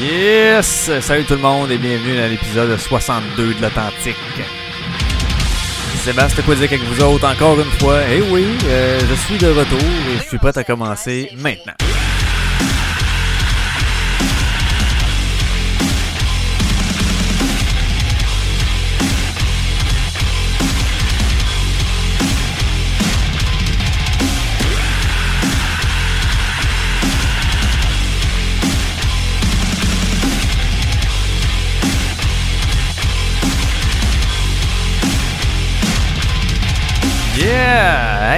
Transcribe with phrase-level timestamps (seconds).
[0.00, 0.90] Yes!
[1.02, 4.16] Salut tout le monde et bienvenue dans l'épisode 62 de l'Authentique.
[5.96, 8.00] Sébastien dire avec vous autres encore une fois?
[8.10, 11.74] Eh oui, euh, je suis de retour et je suis prêt à commencer maintenant.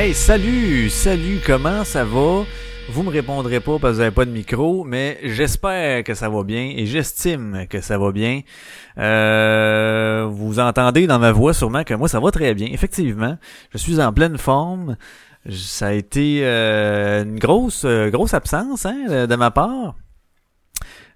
[0.03, 0.91] Hey, salut!
[0.91, 2.43] Salut, comment ça va?
[2.89, 6.29] Vous me répondrez pas parce que vous n'avez pas de micro, mais j'espère que ça
[6.29, 8.41] va bien et j'estime que ça va bien.
[8.99, 12.67] Euh, vous entendez dans ma voix sûrement que moi ça va très bien.
[12.73, 13.39] Effectivement,
[13.71, 14.97] je suis en pleine forme.
[15.49, 19.95] Ça a été euh, une grosse euh, grosse absence hein, de ma part.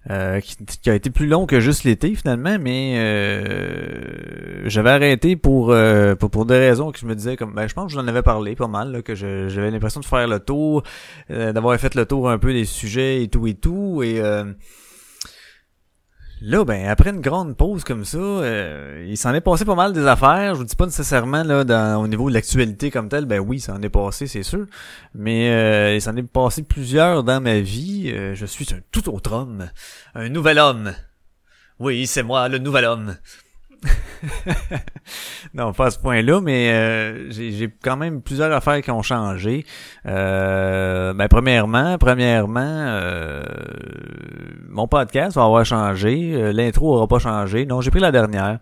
[0.09, 5.71] Euh, qui, a été plus long que juste l'été finalement, mais euh, j'avais arrêté pour,
[5.71, 8.03] euh, pour, des raisons que je me disais comme ben je pense que je vous
[8.03, 10.83] en avais parlé pas mal que j'avais l'impression de faire le tour,
[11.29, 14.21] d'avoir fait le tour un peu des sujets et tout et tout et
[16.41, 19.91] Là, ben, après une grande pause comme ça, euh, il s'en est passé pas mal
[19.91, 20.53] des affaires.
[20.53, 23.59] Je vous dis pas nécessairement là dans, au niveau de l'actualité comme telle, ben oui,
[23.59, 24.67] ça en est passé, c'est sûr.
[25.15, 28.11] Mais euh, il s'en est passé plusieurs dans ma vie.
[28.13, 29.71] Euh, je suis un tout autre homme.
[30.13, 30.93] Un nouvel homme.
[31.79, 33.15] Oui, c'est moi, le nouvel homme.
[35.53, 39.65] non, pas à ce point-là, mais euh, j'ai quand même plusieurs affaires qui ont changé.
[40.05, 43.43] Euh, ben, premièrement, premièrement, euh,
[44.69, 46.33] mon podcast va avoir changé.
[46.33, 47.65] Euh, l'intro aura pas changé.
[47.65, 48.59] Non, j'ai pris la dernière.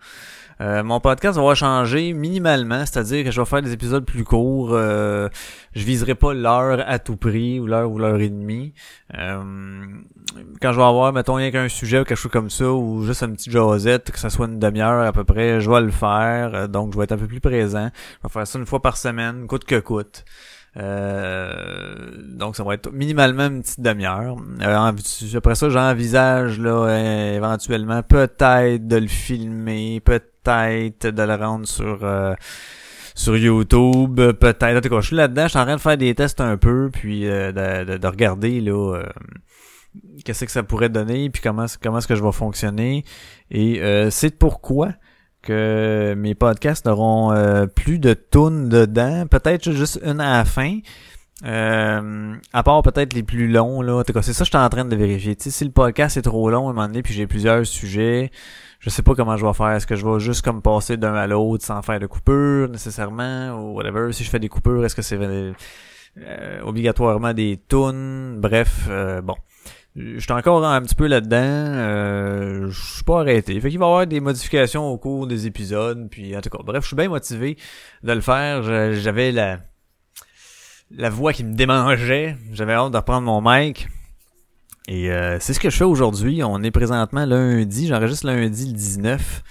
[0.61, 4.69] Euh, mon podcast va changer minimalement, c'est-à-dire que je vais faire des épisodes plus courts.
[4.71, 5.27] Euh,
[5.75, 8.73] je viserai pas l'heure à tout prix ou l'heure ou l'heure et demie.
[9.17, 9.43] Euh,
[10.61, 13.23] quand je vais avoir, mettons, rien qu'un sujet ou quelque chose comme ça, ou juste
[13.23, 16.69] une petite jasette, que ça soit une demi-heure à peu près, je vais le faire.
[16.69, 17.89] Donc, je vais être un peu plus présent.
[18.21, 20.25] Je vais faire ça une fois par semaine, coûte que coûte.
[20.77, 24.35] Euh, donc ça va être minimalement une petite demi-heure.
[24.61, 24.91] Euh,
[25.35, 32.33] après ça, j'envisage là éventuellement peut-être de le filmer, peut-être de le rendre sur euh,
[33.13, 34.77] sur YouTube, peut-être.
[34.77, 36.57] En tout cas, je suis là-dedans, je suis en train de faire des tests un
[36.57, 39.03] peu, puis de, de, regarder là
[40.23, 43.03] qu'est-ce que ça pourrait donner, puis comment comment est-ce que je vais fonctionner.
[43.51, 44.93] Et c'est pourquoi
[45.45, 50.79] que mes podcasts n'auront euh, plus de tunes dedans, peut-être juste une à la fin.
[51.45, 54.85] Euh, à part peut-être les plus longs là, c'est ça que je suis en train
[54.85, 55.35] de vérifier.
[55.37, 58.31] si le podcast est trop long à un moment donné, puis j'ai plusieurs sujets,
[58.79, 59.71] je sais pas comment je vais faire.
[59.71, 63.51] Est-ce que je vais juste comme passer d'un à l'autre sans faire de coupure nécessairement
[63.51, 64.11] ou whatever?
[64.13, 68.39] Si je fais des coupures, est-ce que c'est euh, obligatoirement des tunes?
[68.39, 68.89] Bref,
[69.23, 69.35] bon.
[69.95, 71.37] Je suis encore un petit peu là-dedans.
[71.37, 73.59] Euh, je suis pas arrêté.
[73.61, 76.09] Fait qu'il va y avoir des modifications au cours des épisodes.
[76.09, 77.57] Puis en tout cas, bref, je suis bien motivé
[78.03, 78.63] de le faire.
[78.93, 79.59] J'avais la
[80.91, 82.35] la voix qui me démangeait.
[82.51, 83.87] J'avais hâte de reprendre mon mic.
[84.87, 86.43] Et euh, c'est ce que je fais aujourd'hui.
[86.43, 87.87] On est présentement lundi.
[87.87, 89.43] J'enregistre lundi le 19.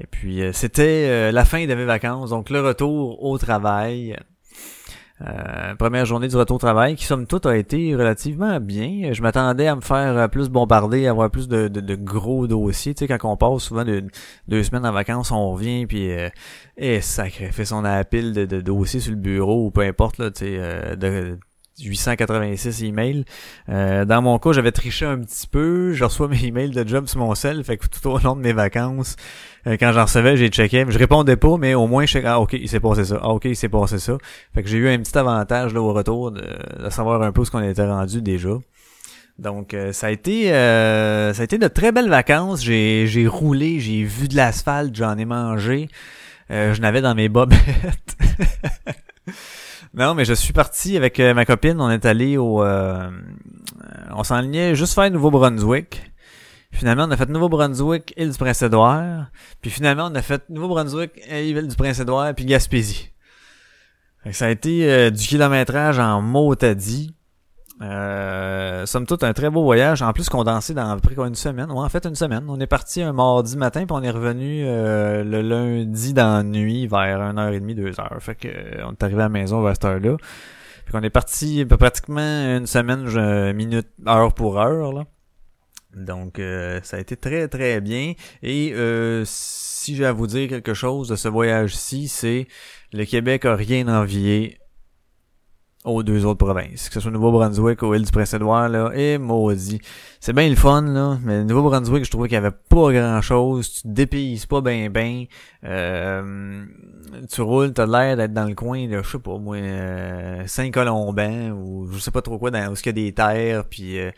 [0.00, 2.30] Et puis euh, c'était euh, la fin de mes vacances.
[2.30, 4.16] Donc le retour au travail.
[5.24, 9.12] Euh, première journée du retour au travail qui somme toute a été relativement bien.
[9.12, 12.94] Je m'attendais à me faire euh, plus bombarder, avoir plus de, gros dossiers.
[12.94, 14.04] Tu sais, quand on passe souvent de,
[14.48, 16.28] deux semaines en vacances, on revient puis euh,
[16.76, 20.30] et sacré, fait son appel de, de, dossiers sur le bureau ou peu importe là,
[20.30, 21.38] tu sais, de
[21.88, 23.24] 886 emails.
[23.68, 25.92] Euh, dans mon cas, j'avais triché un petit peu.
[25.92, 27.62] Je reçois mes emails de job sur mon cell.
[27.64, 29.16] Fait que tout au long de mes vacances,
[29.66, 30.84] euh, quand j'en recevais, j'ai checké.
[30.88, 33.18] Je répondais pas, mais au moins, je ah, ok, il s'est passé ça.
[33.22, 34.18] Ah, ok, il s'est passé ça.
[34.54, 36.42] Fait que j'ai eu un petit avantage là au retour de,
[36.90, 38.50] savoir un peu ce qu'on était rendu déjà.
[39.38, 42.62] Donc euh, ça a été ça a été de très belles vacances.
[42.62, 45.88] J'ai j'ai roulé, j'ai vu de l'asphalte, j'en ai mangé.
[46.50, 48.16] je n'avais dans mes bobettes.
[49.94, 51.80] Non, mais je suis parti avec euh, ma copine.
[51.80, 52.62] On est allé au...
[52.62, 53.10] Euh,
[54.14, 56.12] on s'enlignait juste faire Nouveau-Brunswick.
[56.70, 59.26] Finalement, on a fait Nouveau-Brunswick, île du Prince-Édouard.
[59.60, 63.10] Puis finalement, on a fait Nouveau-Brunswick, île du Prince-Édouard, puis Gaspésie.
[64.30, 67.14] ça a été euh, du kilométrage en mot à dit.
[67.82, 70.02] Euh, somme toute, un très beau voyage.
[70.02, 71.70] En plus, condensé dans à peu près une semaine.
[71.70, 72.44] Ouais, en fait, une semaine.
[72.48, 76.42] On est parti un mardi matin, puis on est revenu euh, le lundi dans la
[76.42, 78.20] nuit vers 1h30, 2h.
[78.20, 80.16] Fait que euh, on est arrivé à la maison vers cette heure-là.
[80.86, 84.92] Fait qu'on est parti pratiquement une semaine, minute, heure pour heure.
[84.92, 85.04] Là.
[85.96, 88.14] Donc, euh, ça a été très, très bien.
[88.42, 88.74] Et
[89.24, 92.46] si j'ai à vous dire quelque chose de ce voyage-ci, c'est
[92.92, 94.58] le Québec a rien envié
[95.84, 99.80] aux deux autres provinces, que ce soit Nouveau-Brunswick ou île du Prince-Édouard, là, et maudit.
[100.20, 103.92] C'est bien le fun, là, mais Nouveau-Brunswick, je trouvais qu'il y avait pas grand-chose, tu
[103.92, 105.24] te pas ben ben,
[105.64, 106.64] euh,
[107.28, 111.50] tu roules, t'as l'air d'être dans le coin, là, je sais pas, moi, euh, Saint-Colomban,
[111.50, 114.12] ou je sais pas trop quoi, dans où il y a des terres, puis euh,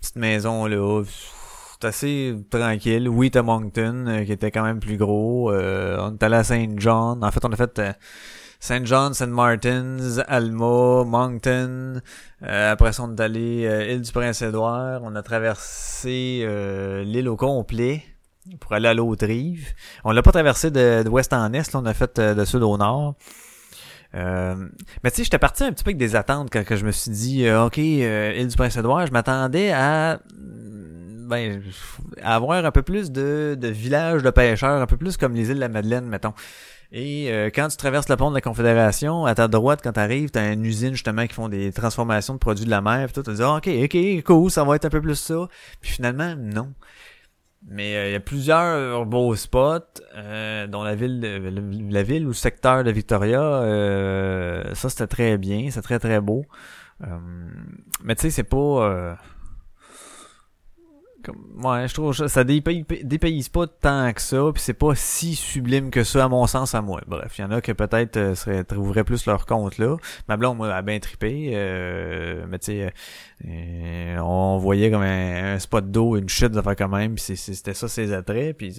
[0.00, 1.02] petite maison, là,
[1.78, 3.08] c'est assez tranquille.
[3.08, 6.44] Oui, t'as Moncton, euh, qui était quand même plus gros, euh, on est allé à
[6.44, 7.80] Saint-John, en fait, on a fait...
[8.62, 12.00] Saint John, Saint Martins, Alma, Moncton.
[12.44, 15.00] Euh, après ça, on est allé euh, île du Prince-Édouard.
[15.02, 18.04] On a traversé euh, l'île au complet
[18.60, 19.70] pour aller à l'autre rive.
[20.04, 23.16] On l'a pas traversé de, en est, là, on a fait de sud au nord.
[24.14, 24.54] mais
[25.06, 27.50] tu sais, j'étais parti un petit peu avec des attentes quand, je me suis dit,
[27.50, 30.20] ok, île du Prince-Édouard, je m'attendais à
[31.26, 31.60] ben,
[32.22, 35.48] à avoir un peu plus de, de villages de pêcheurs, un peu plus comme les
[35.48, 36.34] îles de la Madeleine, mettons.
[36.94, 40.00] Et euh, quand tu traverses le pont de la Confédération, à ta droite, quand tu
[40.00, 43.06] arrives, tu as une usine justement qui font des transformations de produits de la mer.
[43.06, 45.48] Puis tu te dis ah, OK, OK, cool, ça va être un peu plus ça.
[45.80, 46.74] Puis finalement, non.
[47.66, 51.20] Mais euh, il y a plusieurs beaux spots, euh, dont la ville,
[51.90, 53.40] la ville ou le secteur de Victoria.
[54.74, 56.44] ça, c'était très bien, c'est très très beau.
[58.04, 59.16] mais tu sais, c'est pas
[61.28, 66.04] ouais, je trouve ça dépayse, pas tant que ça, puis c'est pas si sublime que
[66.04, 67.00] ça à mon sens à moi.
[67.06, 69.96] Bref, il y en a qui peut-être euh, trouveraient plus leur compte là.
[70.28, 72.92] Ma blonde moi a bien trippé, euh, mais tu sais,
[73.46, 77.88] euh, on voyait comme un, spot d'eau, une chute d'affaires quand même, puis c'était ça
[77.88, 78.74] ses attraits, puis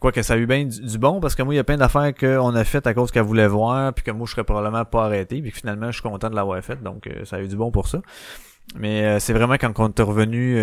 [0.00, 1.76] quoi que ça a eu bien du, bon parce que moi il y a plein
[1.76, 4.84] d'affaires qu'on a faites à cause qu'elle voulait voir, puis que moi je serais probablement
[4.84, 7.48] pas arrêté, puis que finalement je suis content de l'avoir fait, donc ça a eu
[7.48, 8.00] du bon pour ça.
[8.76, 10.58] Mais c'est vraiment quand on est revenu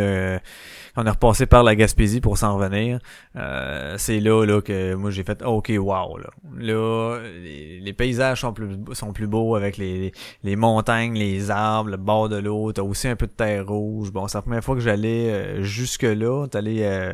[0.98, 3.00] on est repassé par la Gaspésie pour s'en revenir.
[3.36, 6.18] Euh, c'est là, là que moi j'ai fait OK, wow.
[6.18, 10.12] Là, là les, paysages sont plus sont plus beaux avec les,
[10.44, 12.72] les montagnes, les arbres, le bord de l'eau.
[12.72, 14.12] T'as aussi un peu de terre rouge.
[14.12, 16.48] Bon, c'est la première fois que j'allais euh, jusque là.
[16.48, 17.14] T'allais allé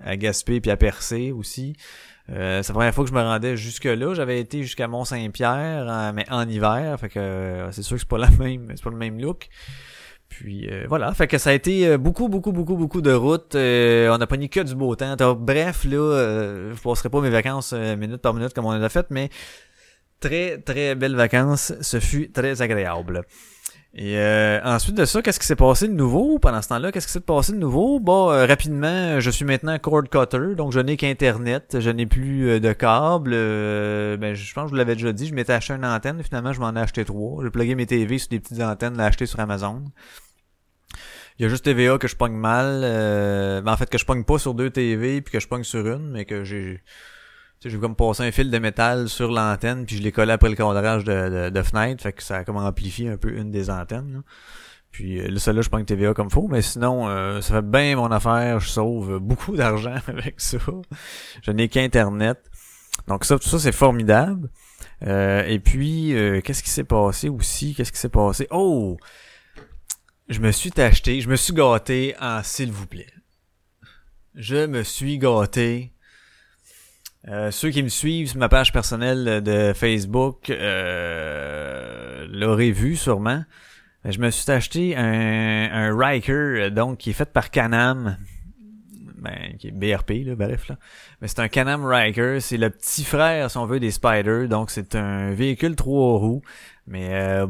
[0.00, 1.76] à Gaspé puis à Percé aussi.
[2.30, 4.14] Euh, c'est la première fois que je me rendais jusque là.
[4.14, 6.98] J'avais été jusqu'à Mont-Saint-Pierre, mais en hiver.
[6.98, 9.48] Fait que c'est sûr que c'est pas la même, c'est pas le même look.
[10.28, 13.54] Puis euh, voilà, fait que ça a été euh, beaucoup, beaucoup, beaucoup, beaucoup de routes.
[13.54, 15.16] Euh, on n'a pas ni que du beau temps.
[15.34, 19.30] bref, là, je passerai pas mes vacances minute par minute comme on a fait, mais
[20.20, 21.72] très, très belles vacances.
[21.80, 23.22] Ce fut très agréable.
[23.94, 24.18] Et
[24.62, 26.92] ensuite de ça, qu'est-ce qui s'est passé de nouveau pendant ce temps-là?
[26.92, 27.98] Qu'est-ce qui s'est passé de nouveau?
[27.98, 32.72] Bon, rapidement, je suis maintenant cord cutter, donc je n'ai qu'Internet, je n'ai plus de
[32.74, 33.30] câble.
[33.30, 36.52] ben, je pense que je vous l'avais déjà dit, je m'étais acheté une antenne, finalement
[36.52, 37.42] je m'en ai acheté trois.
[37.42, 39.82] J'ai plugué mes TV sur des petites antennes, l'ai acheté sur Amazon.
[41.38, 42.80] Il y a juste TVA que je pogne mal.
[42.82, 45.64] Euh, ben en fait, que je pogne pas sur deux TV, puis que je pogne
[45.64, 46.82] sur une, mais que j'ai...
[47.64, 50.54] J'ai comme passé un fil de métal sur l'antenne, puis je l'ai collé après le
[50.54, 54.22] cadrage de, de, fenêtre, fait que ça a comme amplifié un peu une des antennes.
[54.92, 57.96] Puis euh, là, celle-là, je pogne TVA comme faut, mais sinon, euh, ça fait bien
[57.96, 60.58] mon affaire, je sauve beaucoup d'argent avec ça.
[61.42, 62.38] Je n'ai qu'Internet.
[63.08, 64.48] Donc ça, tout ça, c'est formidable.
[65.06, 66.14] Euh, et puis,
[66.44, 67.74] qu'est-ce qui s'est passé aussi?
[67.74, 68.46] Qu'est-ce qui s'est passé?
[68.50, 68.96] Oh!
[70.28, 73.12] je me suis acheté, je me suis gâté en s'il vous plaît.
[74.34, 75.92] Je me suis gâté.
[77.28, 83.44] Euh, ceux qui me suivent sur ma page personnelle de Facebook euh, l'auraient vu sûrement.
[84.04, 88.16] Je me suis acheté un, un Riker, donc qui est fait par Canam.
[89.18, 90.78] Ben, qui est BRP, là, bref, là.
[91.20, 94.46] Mais c'est un Canam Riker, c'est le petit frère, si on veut, des Spiders.
[94.48, 96.42] Donc c'est un véhicule trois roues,
[96.86, 97.46] mais euh,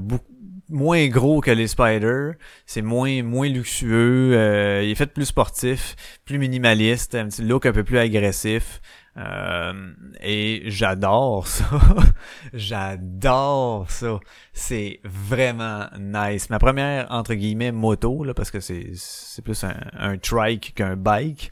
[0.70, 2.34] moins gros que les Spiders,
[2.64, 7.66] c'est moins moins luxueux, euh, il est fait plus sportif, plus minimaliste, un petit look
[7.66, 8.80] un peu plus agressif.
[9.18, 11.64] Euh, et j'adore ça.
[12.52, 14.18] j'adore ça.
[14.52, 16.50] C'est vraiment nice.
[16.50, 20.96] Ma première entre guillemets moto là parce que c'est c'est plus un, un trike qu'un
[20.96, 21.50] bike,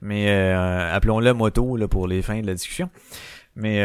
[0.00, 2.88] mais euh, appelons-le moto là pour les fins de la discussion.
[3.56, 3.84] Mais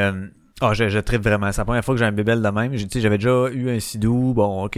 [0.60, 1.52] ah, je, je tripe vraiment.
[1.52, 2.76] C'est la première fois que j'ai un bébel de même.
[2.76, 4.78] J'avais déjà eu un sidou, bon, ok.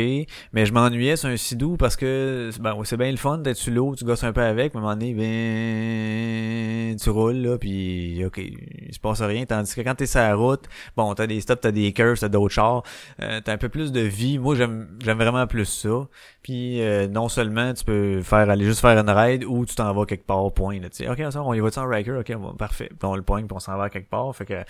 [0.51, 3.73] Mais je m'ennuyais sur un sidou parce que ben, c'est bien le fun d'être sur
[3.73, 7.57] l'eau, tu gosses un peu avec, mais à un moment donné, ben, tu roules, là,
[7.57, 9.45] puis ok, il se passe rien.
[9.45, 10.65] Tandis que quand t'es sur la route,
[10.97, 12.83] bon, t'as des stops, t'as des curves, t'as d'autres chars,
[13.21, 14.37] euh, t'as un peu plus de vie.
[14.37, 16.07] Moi, j'aime vraiment plus ça.
[16.43, 19.93] Puis euh, non seulement tu peux faire aller juste faire une ride ou tu t'en
[19.93, 20.79] vas quelque part point.
[20.79, 22.19] Là, tu sais, ok, on y va-tu en Riker?
[22.19, 22.89] Ok, parfait.
[22.89, 24.35] Puis on le point, puis on s'en va quelque part.
[24.35, 24.63] Fait que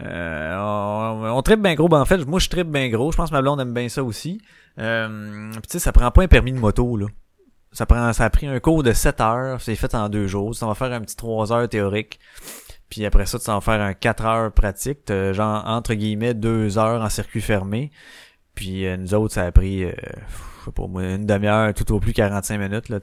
[0.00, 1.88] euh, on, on tripe bien gros.
[1.88, 3.12] Ben, en fait, moi je tripe bien gros.
[3.12, 4.40] Je pense que ma blonde aime bien ça aussi.
[4.78, 7.06] Euh, tu sais, ça prend pas un permis de moto, là.
[7.72, 10.54] Ça prend ça a pris un cours de 7 heures, c'est fait en deux jours.
[10.54, 12.20] Ça va faire un petit 3 heures théorique.
[12.88, 17.02] Puis après ça, tu vas faire un 4 heures pratique, genre entre guillemets 2 heures
[17.02, 17.90] en circuit fermé.
[18.54, 22.58] Puis nous autres, ça a pris, je sais pas une demi-heure, tout au plus 45
[22.58, 22.88] minutes.
[22.88, 22.98] Là,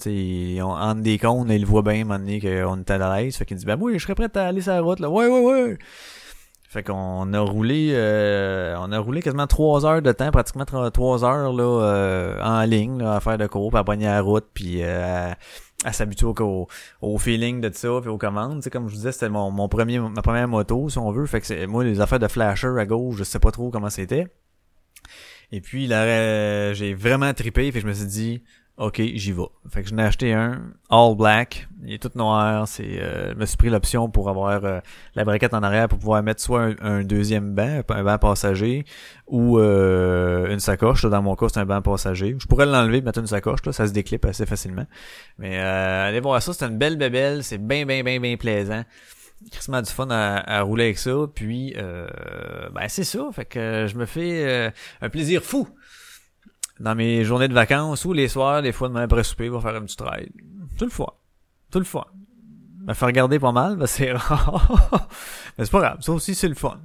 [0.65, 3.36] on, entre des cons, il voit bien à un moment donné qu'on était à l'aise.
[3.36, 5.00] Fait qu'il dit, ben oui, je serais prêt à aller sur la route.
[5.00, 5.10] Là.
[5.10, 5.77] Ouais, ouais, ouais.
[6.72, 11.25] Fait qu'on a roulé euh, on a roulé quasiment trois heures de temps, pratiquement trois
[11.25, 14.78] heures là, euh, en ligne là, à faire de cours, à pogner la route, puis
[14.82, 15.34] euh,
[15.84, 16.70] à, s'habituer au,
[17.01, 18.63] au, feeling de ça, puis aux commandes.
[18.63, 21.25] sais comme je vous disais, c'était mon, mon premier ma première moto, si on veut.
[21.25, 23.90] Fait que c'est moi les affaires de flasher à gauche, je sais pas trop comment
[23.90, 24.28] c'était.
[25.51, 28.44] Et puis là, j'ai vraiment tripé, fait que je me suis dit
[28.81, 29.43] OK, j'y vais.
[29.69, 30.59] Fait que je n'ai acheté un
[30.89, 31.67] all black.
[31.85, 32.67] Il est tout noir.
[32.67, 34.79] C'est, euh, je me suis pris l'option pour avoir euh,
[35.13, 38.85] la braquette en arrière pour pouvoir mettre soit un, deuxième banc, un banc passager,
[39.27, 41.05] ou euh, une sacoche.
[41.05, 42.35] Dans mon cas, c'est un banc passager.
[42.39, 43.63] Je pourrais l'enlever, mettre une sacoche.
[43.67, 44.88] Là, ça se déclipe assez facilement.
[45.38, 46.51] Mais allez voir ça.
[46.51, 47.43] C'est une belle bébelle.
[47.43, 48.83] C'est bien, bien, bien, bien plaisant.
[49.51, 51.27] Christmas du fun à, rouler avec ça.
[51.35, 53.29] Puis, ben c'est ça.
[53.31, 55.67] Fait que je me fais un plaisir fou
[56.81, 59.75] dans mes journées de vacances ou les soirs, des fois de après souper, va faire
[59.75, 60.29] un petit trail.
[60.77, 61.21] Tout le fois.
[61.71, 62.11] Tout le fois.
[62.85, 65.07] Me faire regarder pas mal, ben c'est rare.
[65.57, 66.79] mais c'est pas grave, ça aussi c'est le fun.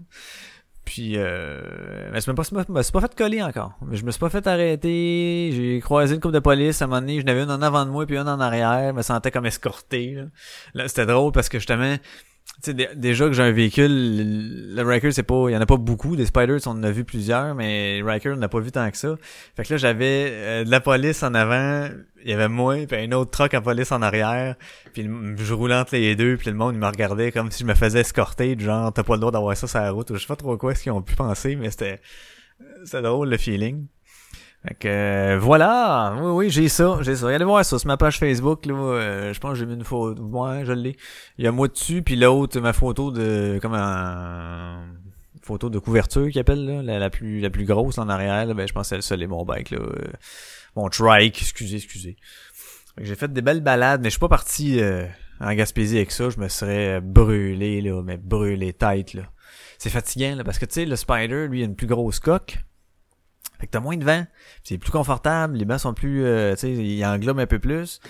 [0.85, 3.73] Puis euh, mais je me suis pas, pas fait coller encore.
[3.87, 5.51] Mais je me suis pas fait arrêter.
[5.53, 7.21] J'ai croisé une coupe de police à un moment donné.
[7.21, 8.91] Je n'avais une en avant de moi puis une en arrière.
[8.91, 10.13] Je me sentais comme escorté.
[10.13, 10.25] Là,
[10.75, 11.97] là c'était drôle parce que justement,
[12.63, 15.77] sais, déjà que j'ai un véhicule, le Riker, c'est pas, il y en a pas
[15.77, 16.17] beaucoup.
[16.17, 18.97] Des Spiders, on en a vu plusieurs, mais Riker, on n'a pas vu tant que
[18.97, 19.17] ça.
[19.57, 21.89] Fait que là, j'avais euh, de la police en avant,
[22.23, 24.57] il y avait moi, puis un autre truck en police en arrière,
[24.93, 27.69] puis je roulais entre les deux, puis le monde, il me regardait comme si je
[27.69, 30.27] me faisais escorter, genre, t'as pas le droit d'avoir ça sur la route, je sais
[30.27, 32.01] pas trop quoi ce qu'ils ont pu penser, mais c'était,
[32.85, 33.87] c'était drôle, le feeling.
[34.67, 37.29] Fait que euh, voilà, oui, oui, j'ai ça, j'ai ça.
[37.29, 39.85] Allez voir ça sur ma page Facebook, là, euh, je pense que j'ai mis une
[39.85, 40.97] photo, ouais, je l'ai.
[41.39, 44.87] Il y a moi dessus, puis l'autre, ma photo de, comme un,
[45.43, 48.73] photo de couverture qu'il appelle, là, la, plus, la plus grosse en arrière, ben, je
[48.73, 50.13] pense que c'est le mon bike, là, euh,
[50.75, 52.17] mon trike, excusez, excusez.
[53.01, 54.81] J'ai fait des belles balades, mais je suis pas parti
[55.39, 59.31] en Gaspésie avec ça, je me serais brûlé, là, mais brûlé tête, là.
[59.79, 62.59] C'est fatigant, là, parce que, tu sais, le Spider, lui, a une plus grosse coque,
[63.59, 64.25] fait que t'as moins de vent,
[64.63, 68.01] c'est plus confortable, les bancs sont plus, euh, tu sais, ils englobent un peu plus.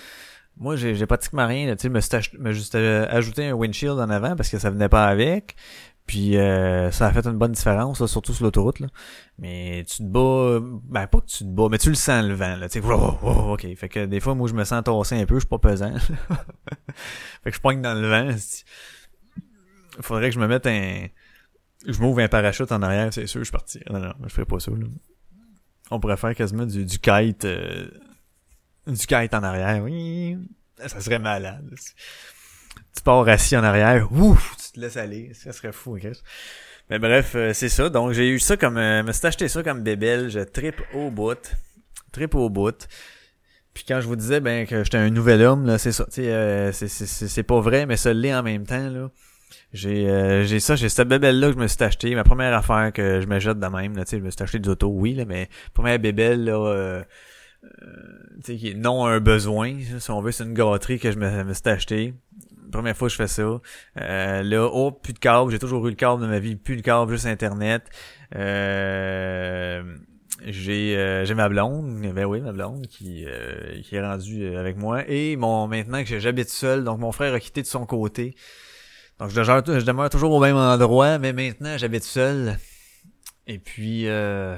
[0.59, 2.01] Moi, j'ai, pratiquement rien, tu sais, me,
[2.43, 5.55] me juste euh, ajouté un windshield en avant parce que ça venait pas avec.
[6.07, 8.79] Puis euh, ça a fait une bonne différence, surtout sur l'autoroute.
[8.79, 8.87] Là.
[9.39, 12.35] Mais tu te bats, ben pas que tu te bats, mais tu le sens le
[12.35, 12.57] vent.
[12.57, 13.67] Là, tu sais, ok.
[13.77, 15.95] Fait que des fois, moi, je me sens tassé un peu, je suis pas pesant.
[17.43, 18.37] fait que je pogne dans le vent.
[20.01, 21.07] Faudrait que je me mette un...
[21.87, 23.85] Je m'ouvre un parachute en arrière, c'est sûr, je partirais.
[23.91, 24.71] Non, non, je ferais pas ça.
[24.71, 24.87] Là.
[25.91, 27.89] On pourrait faire quasiment du, du kite, euh,
[28.87, 29.83] du kite en arrière.
[29.83, 30.37] Oui,
[30.79, 31.65] ça serait malade.
[32.95, 35.33] Tu pars assis en arrière, ouf, tu te laisses aller.
[35.35, 35.99] Ça serait fou?
[36.91, 37.89] Mais bref, euh, c'est ça.
[37.89, 40.29] Donc j'ai eu ça comme, euh, me suis acheté ça comme bébelle.
[40.31, 41.57] Je tripe au bout,
[42.13, 42.87] tripe au bout.
[43.75, 46.07] Puis quand je vous disais ben que j'étais un nouvel homme, là, c'est ça.
[46.19, 49.11] Euh, c'est c'est pas vrai, mais ça l'est en même temps là.
[49.77, 52.55] J'ai euh, j'ai ça, j'ai cette bébelle là que je me suis acheté, ma première
[52.55, 55.13] affaire que je me jette de même, là, je me suis acheté des autos, oui,
[55.13, 57.03] là, mais première bébelle là euh,
[57.65, 57.69] euh,
[58.43, 61.53] tu sais non un besoin, si on veut, c'est une gâterie que je me, me
[61.53, 62.15] suis acheté.
[62.73, 63.61] Première fois que je fais ça.
[64.01, 66.77] Euh, là, oh, plus de câble, j'ai toujours eu le câble de ma vie, plus
[66.77, 67.83] de câble, juste internet.
[68.35, 69.83] Euh,
[70.45, 73.27] j'ai j'ai ma blonde, ben oui, ma blonde qui
[73.83, 77.41] qui est rendue avec moi et mon maintenant que j'habite seul, donc mon frère a
[77.41, 78.35] quitté de son côté.
[79.19, 79.41] Donc je
[79.83, 82.59] demeure, toujours au même endroit, mais maintenant j'habite seul.
[83.47, 84.57] Et puis euh,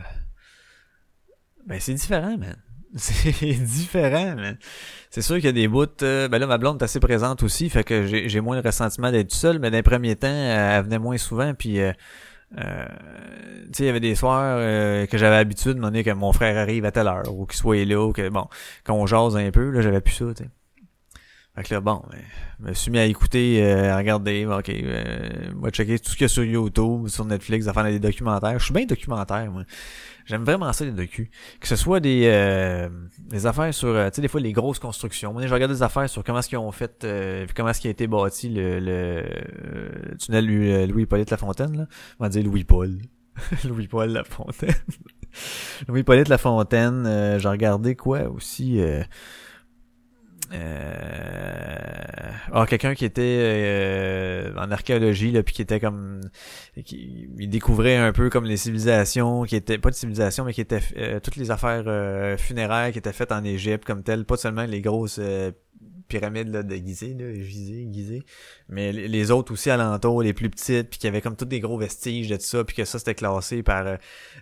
[1.67, 2.57] ben c'est différent, man.
[2.97, 4.57] C'est différent, man.
[5.11, 5.85] C'est sûr qu'il y a des bouts.
[6.03, 9.13] Euh, ben là, ma blonde est assez présente aussi, fait que j'ai moins le ressentiment
[9.13, 11.93] d'être seul, mais dans les premiers temps, elle venait moins souvent, puis euh,
[12.59, 12.87] euh
[13.67, 14.57] tu sais, il y avait des soirs
[15.07, 17.85] que j'avais l'habitude de demander que mon frère arrive à telle heure, ou qu'il soit
[17.85, 18.49] là, ou que bon,
[18.87, 20.51] qu'on jase un peu, là, j'avais plus ça, tu sais.
[21.63, 22.21] Fait là, bon, ben,
[22.61, 26.15] je me suis mis à écouter, euh, à regarder, ok, euh, moi checker tout ce
[26.15, 28.59] qu'il y a sur YouTube, sur Netflix, à faire des documentaires.
[28.59, 29.65] Je suis bien documentaire, moi.
[30.29, 31.29] J'aime vraiment ça, les docus.
[31.59, 34.79] Que ce soit des, euh, des affaires sur, euh, tu sais, des fois, les grosses
[34.79, 35.33] constructions.
[35.33, 37.89] Moi, je regarde des affaires sur comment est-ce qu'ils ont fait, euh, comment est-ce qu'il
[37.89, 39.25] a été bâti le, le,
[40.19, 41.87] tunnel Louis-Hippolyte Lafontaine, là.
[42.21, 42.99] On va dire Louis-Paul.
[43.65, 44.75] Louis-Paul Lafontaine.
[45.89, 48.83] Louis-Hippolyte Lafontaine, euh, j'ai regardé quoi aussi,
[50.53, 51.79] euh,
[52.53, 56.21] ah, quelqu'un qui était euh, en archéologie là puis qui était comme
[56.85, 60.63] qui il découvrait un peu comme les civilisations qui étaient pas de civilisation mais qui
[60.63, 64.37] étaient euh, toutes les affaires euh, funéraires qui étaient faites en Égypte comme telles pas
[64.37, 65.21] seulement les grosses
[66.09, 68.23] pyramide là, de Gizeh, là, Gizeh, Gizeh.
[68.69, 71.61] Mais les autres aussi alentours, les plus petites, puis qu'il y avait comme tous des
[71.61, 73.87] gros vestiges de tout ça, puis que ça c'était classé par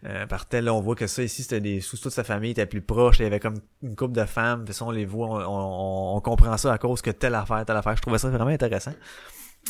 [0.05, 0.69] euh, par tel.
[0.69, 3.19] on voit que ça ici c'était des sous toute sa famille était plus proche.
[3.19, 4.65] Il y avait comme une couple de femmes.
[4.65, 7.77] Puis ça on les voit, on, on, comprend ça à cause que telle affaire, telle
[7.77, 7.97] affaire.
[7.97, 8.93] Je trouvais ça vraiment intéressant.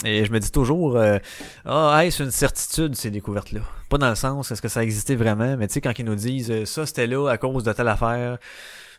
[0.04, 1.18] Et je me dis toujours, euh,
[1.64, 3.60] ah, c'est une certitude ces découvertes-là.
[3.88, 6.14] Pas dans le sens est-ce que ça existait vraiment, mais tu sais quand ils nous
[6.14, 8.38] disent euh, ça c'était là à cause de telle affaire,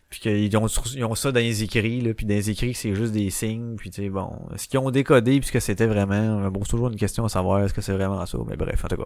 [0.10, 2.96] puis qu'ils ont, ils ont ça dans les écrits, là, puis dans les écrits c'est
[2.96, 6.62] juste des signes, puis tu sais bon, est-ce qu'ils ont décodé puisque c'était vraiment, bon
[6.64, 8.98] c'est toujours une question à savoir est-ce que c'est vraiment ça, mais bref en tout
[8.98, 9.06] cas,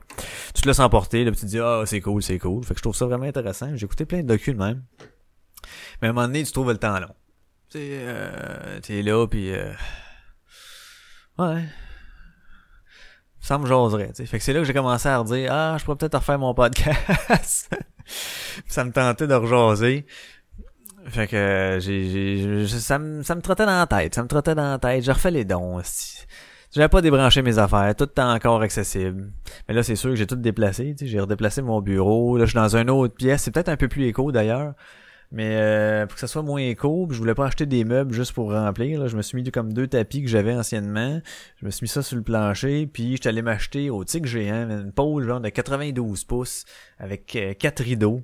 [0.54, 2.74] tu te laisses emporter, là, puis tu te dis ah c'est cool, c'est cool, fait
[2.74, 3.76] que je trouve ça vraiment intéressant.
[3.76, 4.84] J'ai écouté plein de documents même,
[6.02, 7.16] mais à un moment donné tu trouves le temps long.
[7.70, 9.72] Tu sais, euh, t'es là puis euh,
[11.38, 11.64] Ouais.
[13.40, 15.84] Ça me jaserait, tu Fait que c'est là que j'ai commencé à redire, ah, je
[15.84, 17.76] pourrais peut-être refaire mon podcast.
[18.68, 20.06] ça me tentait de rejaser.
[21.08, 24.72] Fait que j'ai, ça, me, ça me trottait dans la tête, ça me trottait dans
[24.72, 25.04] la tête.
[25.04, 25.82] J'ai refait les dons.
[26.74, 29.32] J'avais pas débranché mes affaires, tout est encore accessible.
[29.68, 32.38] Mais là, c'est sûr que j'ai tout déplacé, j'ai redéplacé mon bureau.
[32.38, 33.44] Là, je suis dans une autre pièce.
[33.44, 34.74] C'est peut-être un peu plus écho d'ailleurs.
[35.34, 38.34] Mais euh, pour que ça soit moins éco, je voulais pas acheter des meubles juste
[38.34, 39.00] pour remplir.
[39.00, 39.08] Là.
[39.08, 41.22] Je me suis mis comme deux tapis que j'avais anciennement.
[41.58, 44.70] Je me suis mis ça sur le plancher, puis j'étais allé m'acheter au Tic Géant
[44.70, 46.66] une pôle genre de 92 pouces
[47.00, 48.24] avec euh, quatre rideaux.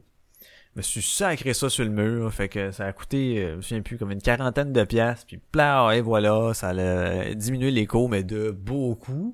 [0.77, 3.55] Je me suis sacré ça sur le mur, fait que ça a coûté, euh, je
[3.55, 7.71] me souviens plus, comme une quarantaine de pièces, puis plah, et voilà, ça a diminué
[7.71, 9.33] l'écho, mais de beaucoup.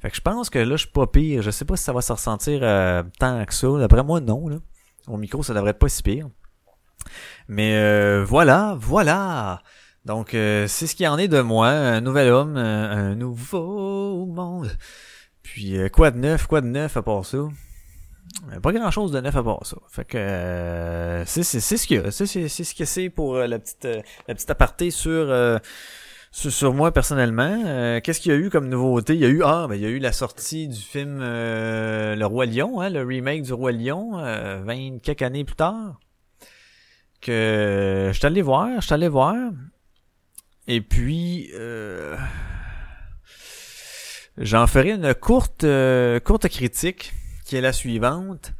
[0.00, 1.42] Fait que je pense que là, je suis pas pire.
[1.42, 3.68] Je sais pas si ça va se ressentir euh, tant que ça.
[3.78, 4.48] D'après moi, non.
[4.48, 4.56] Là.
[5.06, 6.30] Au micro, ça devrait être pas si pire.
[7.48, 9.62] Mais euh, voilà, voilà.
[10.06, 14.70] Donc euh, c'est ce qui en est de moi, un nouvel homme, un, nouveau monde.
[15.42, 17.38] Puis euh, quoi de neuf, quoi de neuf à part ça?
[18.62, 19.76] Pas grand chose de neuf à part ça.
[19.88, 23.36] Fait que c'est c'est c'est ce qu'il y a, c'est c'est ce que c'est pour
[23.36, 23.88] la petite
[24.28, 25.60] la petite aparté sur
[26.32, 29.14] sur, moi personnellement, qu'est-ce qu'il y a eu comme nouveauté?
[29.14, 32.24] Il y a eu ah, ben il y a eu la sortie du film Le
[32.24, 35.98] Roi Lion, hein, le remake du Roi Lion, 20 quelques années plus tard.
[37.20, 39.34] Que je suis allé voir, je suis allé voir.
[40.70, 42.16] Et puis euh,
[44.38, 47.12] j'en ferai une courte euh, courte critique
[47.50, 48.52] qui est la suivante.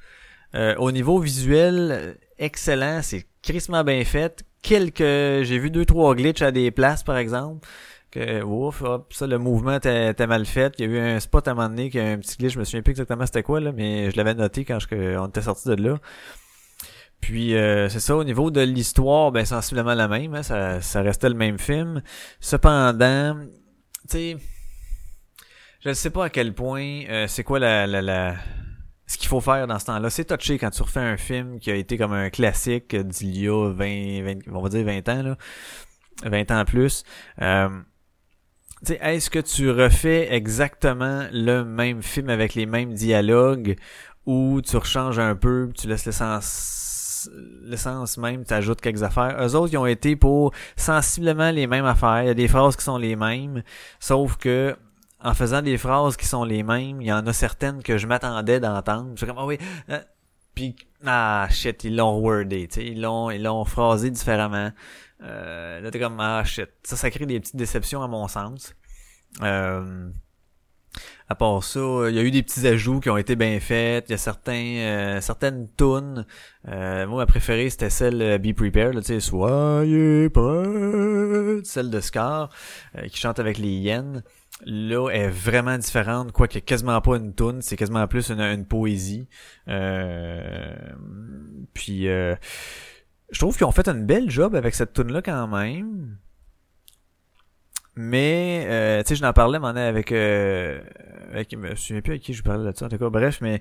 [0.57, 4.45] Euh, au niveau visuel, excellent, c'est crissement bien fait.
[4.63, 7.67] Quelques j'ai vu deux trois glitches à des places par exemple
[8.11, 10.75] que ouf, hop, ça le mouvement était mal fait.
[10.79, 12.55] Il y a eu un spot à un moment donné qui a un petit glitch,
[12.55, 15.29] je me souviens plus exactement c'était quoi là, mais je l'avais noté quand je, on
[15.29, 15.99] était sorti de là.
[17.21, 21.01] Puis euh, c'est ça, au niveau de l'histoire, ben sensiblement la même, hein, ça, ça
[21.03, 22.03] restait le même film.
[22.41, 23.37] Cependant,
[24.09, 24.37] tu sais,
[25.85, 28.35] je ne sais pas à quel point euh, c'est quoi la, la, la
[29.11, 30.09] ce qu'il faut faire dans ce temps-là.
[30.09, 33.49] C'est touché quand tu refais un film qui a été comme un classique d'il y
[33.49, 35.37] a 20, 20, on va dire 20 ans, là.
[36.23, 37.03] 20 ans plus.
[37.43, 37.71] Euh,
[38.89, 43.77] est-ce que tu refais exactement le même film avec les mêmes dialogues
[44.27, 47.29] ou tu rechanges un peu, tu laisses l'essence
[47.65, 49.37] l'essence même, tu ajoutes quelques affaires?
[49.41, 52.23] Eux autres, ils ont été pour sensiblement les mêmes affaires.
[52.23, 53.65] Il y a des phrases qui sont les mêmes,
[53.99, 54.77] sauf que
[55.23, 58.07] en faisant des phrases qui sont les mêmes, il y en a certaines que je
[58.07, 59.13] m'attendais d'entendre.
[59.17, 59.59] Je comme, ah oui,
[59.91, 60.01] euh,
[60.55, 64.71] puis, ah shit, ils l'ont wordé, tu sais, ils l'ont, ils l'ont phrasé différemment.
[65.23, 66.71] Euh, là, t'es comme, ah shit.
[66.83, 68.75] Ça, ça crée des petites déceptions à mon sens.
[69.43, 70.11] Euh,
[71.29, 71.79] à part ça,
[72.09, 74.07] il y a eu des petits ajouts qui ont été bien faits.
[74.09, 76.27] Il y a certains, euh, certaines tunes.
[76.69, 82.01] Euh, moi, ma préférée, c'était celle euh, Be Prepared, tu sais, Soyez prêts, celle de
[82.01, 82.51] Scar,
[83.13, 84.25] qui chante avec les hyènes.
[84.67, 89.29] Là, est vraiment différente, quoique quasiment pas une tune, c'est quasiment plus une, poésie.
[89.67, 96.19] puis, je trouve qu'ils ont fait un bel job avec cette tune là quand même.
[98.03, 100.81] Mais, euh, tu sais, je n'en parlais, m'en avec, euh,
[101.33, 103.61] avec, je me souviens plus avec qui je parlais là-dessus, en tout cas, bref, mais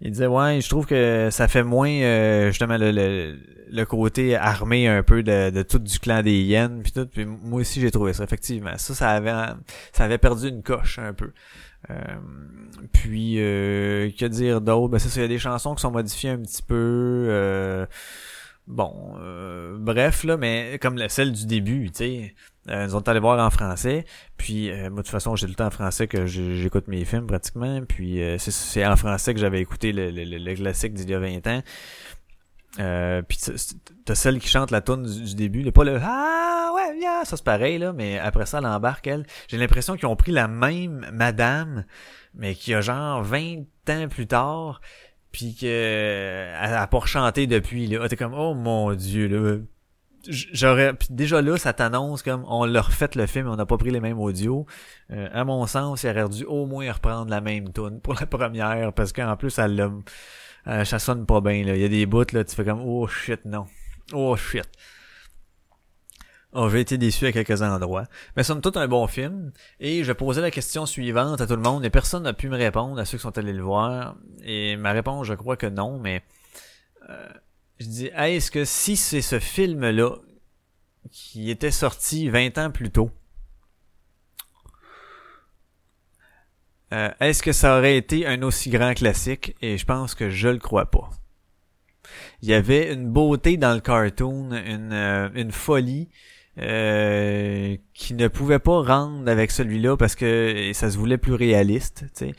[0.00, 3.36] il disait, ouais, je trouve que ça fait moins, euh, justement, le,
[3.68, 7.24] le, côté armé un peu de, de tout du clan des hyènes, puis tout, puis
[7.24, 8.76] moi aussi, j'ai trouvé ça, effectivement.
[8.76, 9.54] Ça, ça avait,
[9.92, 11.32] ça avait perdu une coche, un peu.
[11.90, 11.94] Euh,
[12.92, 14.88] puis, euh, que dire d'autre?
[14.92, 16.74] Ben, c'est ça, il y a des chansons qui sont modifiées un petit peu,
[17.28, 17.86] euh,
[18.70, 22.34] Bon, euh, bref, là, mais comme la, celle du début, tu sais,
[22.68, 24.04] euh, nous on est allés voir en français,
[24.36, 27.26] puis euh, moi de toute façon j'ai le temps en français que j'écoute mes films
[27.26, 31.46] pratiquement, puis c'est en français que j'avais écouté le, le, classique d'il y a 20
[31.48, 31.62] ans.
[32.78, 33.38] Euh, puis
[34.04, 37.44] t'as celle qui chante la tune du, début, pas le ah ouais yeah, ça c'est
[37.44, 39.26] pareil là, mais après ça elle embarque elle.
[39.48, 41.84] J'ai l'impression qu'ils ont pris la même madame,
[42.34, 44.80] mais qui a genre 20 ans plus tard,
[45.32, 48.08] puis que elle a pas rechanté depuis là.
[48.08, 49.58] T'es comme oh mon dieu là.
[50.28, 53.90] j'aurais déjà là ça t'annonce comme on leur fait le film on n'a pas pris
[53.90, 54.66] les mêmes audios
[55.12, 58.26] euh, à mon sens il aurait dû au moins reprendre la même tune pour la
[58.26, 59.90] première parce qu'en plus elle l'a
[60.66, 62.82] euh, ça sonne pas bien là il y a des bouts là tu fais comme
[62.84, 63.66] oh shit non
[64.12, 64.68] oh shit
[66.52, 68.06] Oh, j'ai été déçu à quelques endroits.
[68.36, 69.52] Mais somme toute un bon film.
[69.78, 72.56] Et je posais la question suivante à tout le monde et personne n'a pu me
[72.56, 74.16] répondre à ceux qui sont allés le voir.
[74.42, 76.22] Et ma réponse, je crois que non, mais
[77.08, 77.28] euh,
[77.78, 80.16] je dis, est-ce que si c'est ce film-là
[81.12, 83.10] qui était sorti 20 ans plus tôt,
[86.92, 89.54] euh, est-ce que ça aurait été un aussi grand classique?
[89.62, 91.10] Et je pense que je le crois pas.
[92.42, 96.08] Il y avait une beauté dans le cartoon, une, euh, une folie
[96.58, 102.04] euh, qui ne pouvait pas rendre avec celui-là parce que ça se voulait plus réaliste,
[102.14, 102.32] tu sais.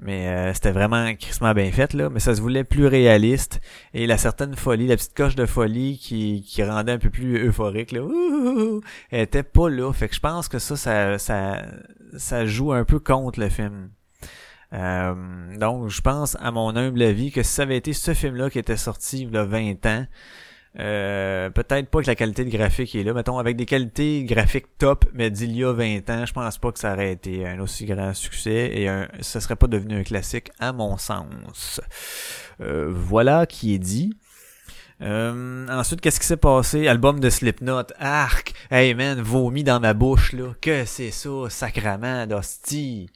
[0.00, 2.08] Mais euh, c'était vraiment crissement bien fait, là.
[2.08, 3.60] Mais ça se voulait plus réaliste.
[3.94, 7.46] Et la certaine folie, la petite coche de folie qui, qui rendait un peu plus
[7.46, 8.06] euphorique, là,
[9.10, 9.92] elle était pas là.
[9.92, 11.62] Fait que je pense que ça, ça, ça,
[12.16, 13.90] ça joue un peu contre le film.
[14.72, 18.50] Euh, donc, je pense, à mon humble avis, que si ça avait été ce film-là
[18.50, 20.06] qui était sorti il y a 20 ans,
[20.80, 23.12] euh, peut-être pas que la qualité de graphique est là.
[23.12, 26.70] Mettons, avec des qualités graphiques top, mais d'il y a 20 ans, je pense pas
[26.70, 30.04] que ça aurait été un aussi grand succès et un, ça serait pas devenu un
[30.04, 31.80] classique à mon sens.
[32.60, 34.14] Euh, voilà qui est dit.
[35.00, 36.86] Euh, ensuite, qu'est-ce qui s'est passé?
[36.88, 37.84] Album de Slipknot.
[37.98, 38.52] Arc!
[38.70, 40.54] Hey man, vomi dans ma bouche, là.
[40.60, 43.10] Que c'est ça, sacrament d'hostie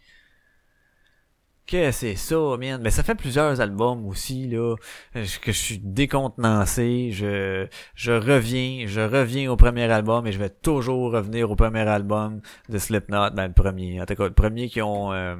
[1.66, 2.80] que c'est ça, man.
[2.82, 4.76] Mais ça fait plusieurs albums aussi, là,
[5.14, 7.10] que je suis décontenancé.
[7.12, 11.80] Je, je reviens, je reviens au premier album et je vais toujours revenir au premier
[11.80, 14.00] album de Slipknot, ben le premier.
[14.00, 15.36] En tout cas, le premier qui ont euh,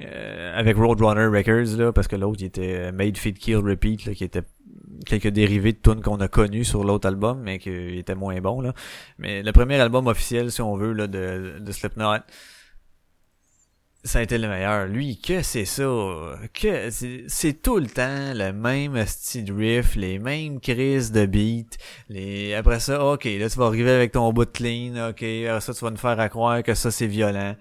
[0.00, 4.14] euh, avec Roadrunner Records, là, parce que l'autre il était Made Feed Kill Repeat, là,
[4.14, 4.42] qui était
[5.06, 8.60] quelques dérivés de tunes qu'on a connus sur l'autre album, mais qui était moins bon,
[8.60, 8.72] là.
[9.18, 12.20] Mais le premier album officiel, si on veut, là, de, de Slipknot
[14.04, 14.86] ça a été le meilleur.
[14.86, 15.82] Lui, que c'est ça?
[16.52, 21.78] Que c'est tout le temps le même style riff, les mêmes crises de beat.
[22.10, 22.54] Les...
[22.54, 25.24] Après ça, ok, là tu vas arriver avec ton bout clean, ok,
[25.60, 27.56] ça tu vas nous faire croire que ça c'est violent.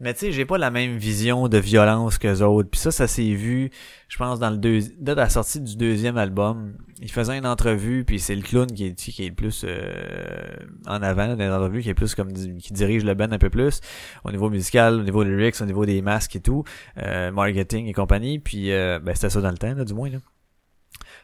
[0.00, 2.70] Mais tu sais, j'ai pas la même vision de violence que autres.
[2.70, 3.70] Puis ça, ça s'est vu,
[4.08, 4.80] je pense, dans le deux...
[4.98, 6.74] dès la sortie du deuxième album.
[7.00, 10.56] Il faisait une entrevue, puis c'est le clown qui est, qui est le plus euh,
[10.86, 13.80] en avant dans l'entrevue, qui est plus comme qui dirige le band un peu plus
[14.24, 16.64] au niveau musical, au niveau lyrics, au niveau des masques et tout,
[16.98, 18.38] euh, marketing et compagnie.
[18.38, 20.10] Puis euh, ben c'était ça dans le temps, là, du moins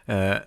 [0.08, 0.46] là.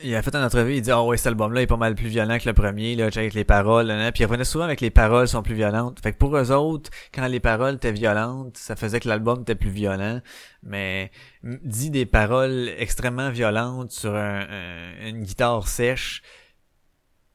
[0.00, 2.08] Il a fait une entrevue, il dit, oh ouais, cet album-là est pas mal plus
[2.08, 4.90] violent que le premier, là, avec les paroles, là, puis il revenait souvent avec les
[4.90, 6.00] paroles sont plus violentes.
[6.02, 9.54] Fait que pour eux autres, quand les paroles étaient violentes, ça faisait que l'album était
[9.54, 10.20] plus violent,
[10.64, 11.12] mais
[11.44, 16.22] dit des paroles extrêmement violentes sur une guitare sèche,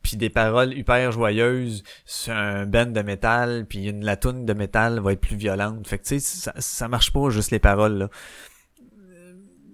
[0.02, 4.54] puis des paroles hyper joyeuses sur un band de métal, puis une la tune de
[4.54, 5.88] métal va être plus violente.
[5.88, 8.10] Fait que tu sais, ça, ça marche pas juste les paroles là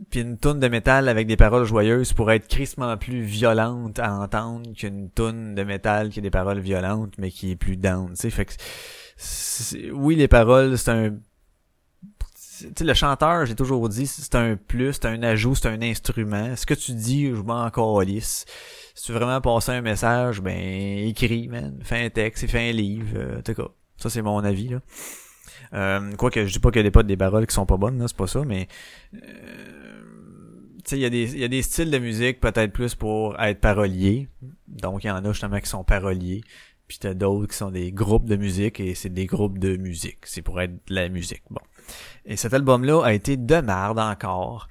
[0.09, 4.13] puis une toune de métal avec des paroles joyeuses pourrait être crissement plus violente à
[4.13, 8.09] entendre qu'une toune de métal qui a des paroles violentes mais qui est plus down,
[8.09, 8.29] tu sais.
[8.29, 8.53] Fait que
[9.91, 11.13] oui, les paroles, c'est un
[12.55, 16.55] sais, le chanteur, j'ai toujours dit, c'est un plus, c'est un ajout, c'est un instrument.
[16.55, 18.45] Ce que tu dis, je m'en calisse.
[18.93, 20.57] Si tu veux vraiment passer un message, ben
[21.07, 21.77] écris, man.
[21.83, 23.13] Fais un texte, fais un livre.
[23.15, 24.79] Euh, en tout cas, ça c'est mon avis là.
[25.73, 27.77] Euh, Quoique je dis pas qu'il y a des pas des paroles qui sont pas
[27.77, 28.67] bonnes, c'est pas ça, mais
[29.15, 29.19] euh,
[30.91, 34.27] il y, a des, y a des styles de musique peut-être plus pour être parolier.
[34.67, 36.41] Donc, il y en a justement qui sont paroliers.
[36.87, 40.19] Puis t'as d'autres qui sont des groupes de musique et c'est des groupes de musique.
[40.25, 41.41] C'est pour être de la musique.
[41.49, 41.61] Bon.
[42.25, 44.67] Et cet album-là a été de marde encore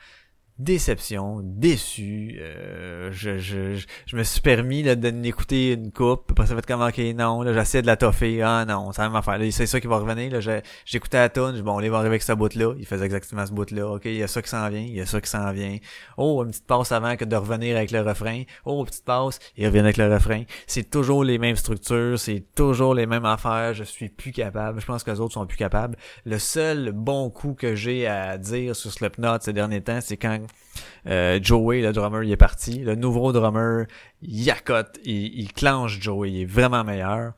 [0.58, 2.38] déception, déçu.
[2.40, 3.74] Euh, je, je,
[4.06, 6.30] je, me suis permis là, de l'écouter une coupe.
[6.30, 8.42] Après ça fait comme ok non, là j'essaie de la toffer.
[8.42, 9.38] Ah non, ça va m'affaire.
[9.52, 10.30] C'est ça qui va revenir.
[10.30, 12.72] Là, j'écoutais la tune, bon, il va arriver avec ce bout là.
[12.78, 13.88] Il faisait exactement ce bout là.
[13.88, 15.78] Ok, il y a ça qui s'en vient, il y a ça qui s'en vient.
[16.16, 18.42] Oh, une petite passe avant que de revenir avec le refrain.
[18.64, 20.44] Oh, petite passe, il revient avec le refrain.
[20.68, 23.74] C'est toujours les mêmes structures, c'est toujours les mêmes affaires.
[23.74, 24.80] Je suis plus capable.
[24.80, 25.96] Je pense que les autres sont plus capables.
[26.24, 30.43] Le seul bon coup que j'ai à dire sur Slipknot ces derniers temps, c'est quand
[31.06, 32.78] euh, Joey, le drummer, il est parti.
[32.78, 33.86] Le nouveau drummer,
[34.22, 34.54] il il,
[35.04, 37.32] il clenche Joey, il est vraiment meilleur.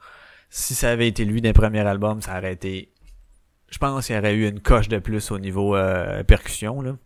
[0.51, 2.93] Si ça avait été lui d'un premier album, ça aurait été...
[3.69, 6.97] Je pense qu'il y aurait eu une coche de plus au niveau euh, percussion, là.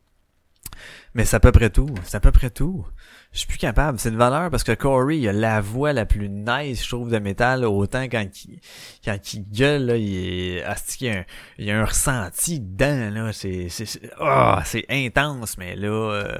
[1.14, 1.88] Mais c'est à peu près tout.
[2.04, 2.86] C'est à peu près tout
[3.32, 3.98] je suis plus capable.
[3.98, 7.10] C'est une valeur parce que Corey, il a la voix la plus nice, je trouve,
[7.10, 8.58] de métal, autant quand il,
[9.04, 10.64] quand il gueule, là, il est,
[11.00, 11.24] il y a un,
[11.58, 16.38] il y a un ressenti dedans, là, c'est, c'est, oh, c'est intense, mais là, euh,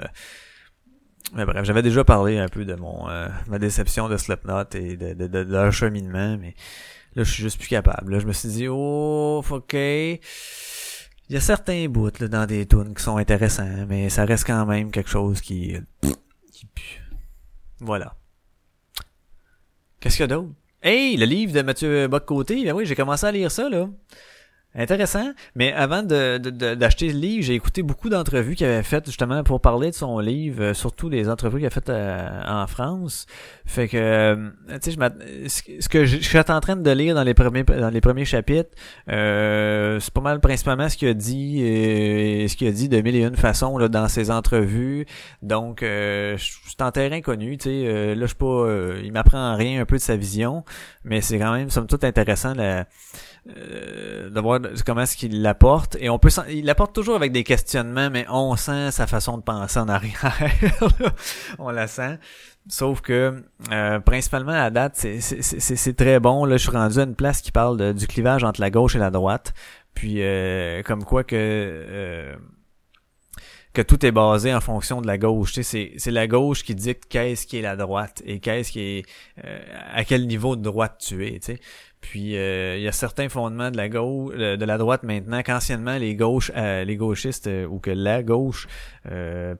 [1.34, 3.06] Mais bref, j'avais déjà parlé un peu de mon
[3.46, 6.54] ma déception de Slipknot et de, de, de, leur cheminement, mais
[7.14, 8.12] là, je suis juste plus capable.
[8.14, 9.74] Là, je me suis dit, oh, ok.
[9.74, 14.44] Il y a certains bouts là, dans des tunes qui sont intéressants, mais ça reste
[14.44, 15.76] quand même quelque chose qui,
[17.80, 18.14] Voilà.
[20.00, 20.50] Qu'est-ce qu'il y a d'autre?
[20.82, 23.88] Hey, le livre de Mathieu Boccoté, ben oui, j'ai commencé à lire ça, là.
[24.72, 25.32] Intéressant.
[25.56, 26.38] Mais avant de,
[26.74, 30.20] d'acheter le livre, j'ai écouté beaucoup d'entrevues qu'il avait faites justement pour parler de son
[30.20, 33.26] livre, euh, surtout des entrevues qu'il a faites euh, en France.
[33.66, 37.34] Fait que, euh, tu sais, ce que je, suis en train de lire dans les
[37.34, 38.70] premiers dans les premiers chapitres,
[39.08, 43.16] c'est pas mal principalement ce qu'il a dit, et ce qu'il a dit de mille
[43.16, 45.04] et une façons là, dans ses entrevues.
[45.42, 48.14] Donc, c'est en terrain connu, tu sais.
[48.14, 48.68] là, je suis pas,
[49.02, 50.64] il m'apprend rien un peu de sa vision,
[51.04, 52.86] mais c'est quand même somme toute intéressant la
[53.56, 57.42] euh, de voir comment est-ce qu'il l'apporte et on peut il l'apporte toujours avec des
[57.42, 60.38] questionnements mais on sent sa façon de penser en arrière
[61.58, 62.18] on la sent
[62.68, 67.16] sauf que euh, principalement à date c'est très bon là je suis rendu à une
[67.16, 69.52] place qui parle du clivage entre la gauche et la droite
[69.94, 72.36] puis euh, comme quoi que
[73.72, 75.52] que tout est basé en fonction de la gauche.
[75.52, 78.80] Tu sais, c'est la gauche qui dicte qu'est-ce qui est la droite et qu'est-ce qui
[78.80, 79.02] est
[79.92, 81.38] à quel niveau de droite tu es.
[81.38, 81.60] Tu sais.
[82.00, 85.42] Puis euh, il y a certains fondements de la gauche, euh, de la droite maintenant
[85.42, 88.68] qu'anciennement les gauches, euh, les gauchistes ou que la gauche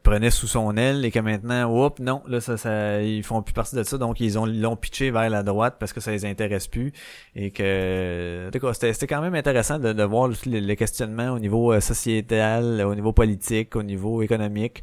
[0.03, 3.55] prenait sous son aile et que maintenant, oups, non, là ça, ça, ils font plus
[3.55, 6.26] partie de ça, donc ils ont l'ont pitché vers la droite parce que ça les
[6.26, 6.92] intéresse plus
[7.35, 12.94] et que c'était quand même intéressant de, de voir les questionnements au niveau sociétal, au
[12.94, 14.83] niveau politique, au niveau économique.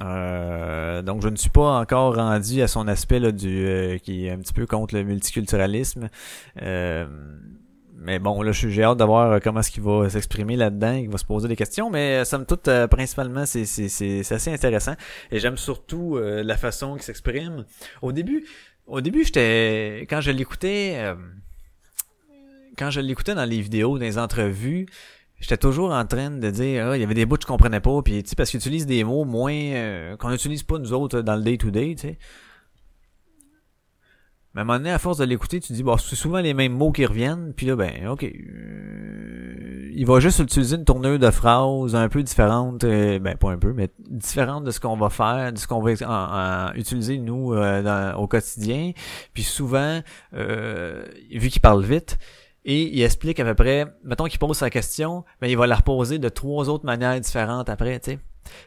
[0.00, 4.26] Euh, donc je ne suis pas encore rendu à son aspect là, du euh, qui
[4.26, 6.08] est un petit peu contre le multiculturalisme.
[6.62, 7.06] Euh,
[8.00, 11.18] mais bon, là, j'ai hâte de voir comment est-ce qu'il va s'exprimer là-dedans, il va
[11.18, 14.94] se poser des questions, mais somme toute, principalement, c'est, c'est, c'est, assez intéressant.
[15.32, 17.64] Et j'aime surtout la façon qu'il s'exprime.
[18.00, 18.46] Au début,
[18.86, 20.06] au début, j'étais.
[20.08, 21.12] Quand je l'écoutais.
[22.78, 24.86] quand je l'écoutais dans les vidéos, dans les entrevues,
[25.40, 27.80] j'étais toujours en train de dire ah, il y avait des bouts que je comprenais
[27.80, 30.92] pas puis tu sais parce qu'ils utilisent des mots moins euh, qu'on n'utilise pas nous
[30.92, 32.18] autres dans le day to day tu sais.
[34.54, 36.54] Mais à un moment donné à force de l'écouter tu dis bon c'est souvent les
[36.54, 41.18] mêmes mots qui reviennent puis là ben ok euh, il va juste utiliser une tournure
[41.18, 44.96] de phrases un peu différente euh, ben pas un peu mais différente de ce qu'on
[44.96, 48.92] va faire de ce qu'on va utiliser nous au quotidien.
[49.34, 50.00] Puis souvent
[50.32, 52.18] vu qu'il parle vite
[52.70, 55.76] et il explique à peu près, mettons qu'il pose sa question, mais il va la
[55.76, 58.18] reposer de trois autres manières différentes après, tu sais.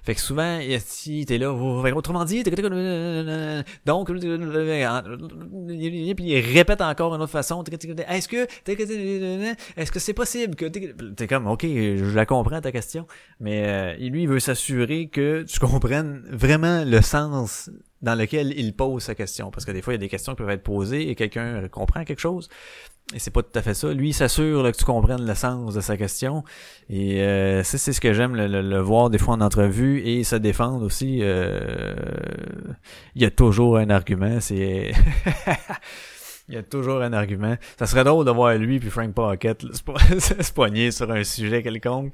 [0.02, 2.44] Fait que souvent, si t'es là, autrement dit,
[3.86, 4.10] donc,
[6.20, 8.48] il répète encore une autre façon, est-ce que,
[9.78, 13.06] est-ce que c'est possible que, t'es comme, ok, je la comprends ta question,
[13.40, 17.70] mais euh, lui, il veut s'assurer que tu comprennes vraiment le sens
[18.02, 20.34] dans lequel il pose sa question, parce que des fois, il y a des questions
[20.34, 22.50] qui peuvent être posées et quelqu'un comprend quelque chose,
[23.13, 23.93] et c'est pas tout à fait ça.
[23.93, 26.43] Lui, il s'assure que tu comprennes le sens de sa question.
[26.89, 30.86] Et euh, c'est ce que j'aime le, voir des fois en entrevue et se défendre
[30.86, 31.19] aussi.
[31.21, 31.93] Euh,
[33.15, 34.39] il y a toujours un argument.
[34.39, 34.91] C'est
[36.52, 37.56] Il y a toujours un argument.
[37.80, 42.14] Ça serait drôle de voir lui puis Frank Pocket se poigner sur un sujet quelconque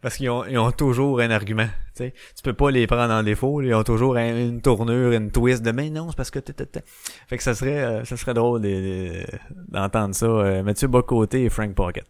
[0.00, 1.68] parce qu'ils ont, ils ont toujours un argument.
[1.94, 3.60] Tu tu peux pas les prendre en défaut.
[3.60, 7.42] Ils ont toujours une tournure, une twist de mais non, c'est parce que fait que
[7.42, 8.62] ça serait euh, ça serait drôle
[9.68, 10.24] d'entendre ça.
[10.24, 12.06] Euh, Mathieu Bocoté et Frank Pocket.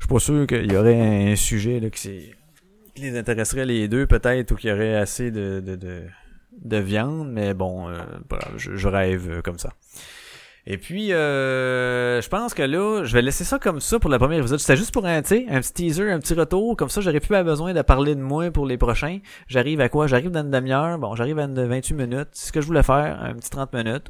[0.00, 1.00] Je suis pas sûr qu'il y aurait
[1.32, 2.32] un sujet là qui,
[2.94, 6.02] qui les intéresserait les deux peut-être ou qu'il y aurait assez de de, de,
[6.52, 7.96] de viande, mais bon, euh,
[8.58, 9.72] je, je rêve comme ça.
[10.70, 14.18] Et puis, euh, je pense que là, je vais laisser ça comme ça pour le
[14.18, 14.58] premier épisode.
[14.58, 16.76] C'était juste pour un, un petit teaser, un petit retour.
[16.76, 19.20] Comme ça, j'aurais plus besoin de parler de moi pour les prochains.
[19.46, 20.06] J'arrive à quoi?
[20.06, 20.98] J'arrive dans une demi-heure.
[20.98, 22.28] Bon, j'arrive à 28 minutes.
[22.32, 24.08] C'est ce que je voulais faire, un petit 30 minutes.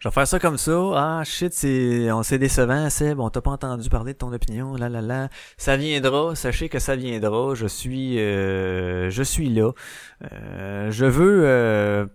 [0.00, 0.76] Je vais faire ça comme ça.
[0.94, 4.74] Ah shit, c'est on s'est décevant, c'est bon, t'as pas entendu parler de ton opinion,
[4.74, 5.28] là là là.
[5.56, 7.54] Ça viendra, sachez que ça viendra.
[7.54, 9.72] Je suis euh, je suis là.
[10.32, 12.06] Euh, je veux euh,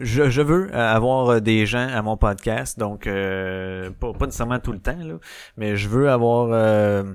[0.00, 4.58] je, je, veux avoir euh, des gens à mon podcast, donc euh, pas, pas, nécessairement
[4.58, 5.14] tout le temps, là,
[5.56, 7.14] mais je veux avoir euh,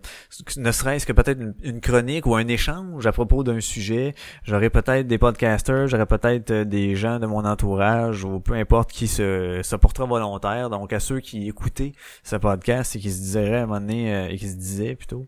[0.57, 4.13] ne serait-ce que peut-être une, chronique ou un échange à propos d'un sujet.
[4.43, 9.07] J'aurais peut-être des podcasters, j'aurais peut-être des gens de mon entourage ou peu importe qui
[9.07, 10.69] se, se portera volontaire.
[10.69, 11.93] Donc à ceux qui écoutaient
[12.23, 15.27] ce podcast et qui se diraient à un moment donné, et qui se disaient plutôt,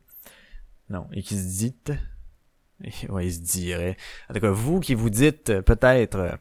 [0.89, 1.91] non, et qui se dites,
[3.09, 3.97] ouais, ils se diraient.
[4.29, 6.37] En tout cas, vous qui vous dites peut-être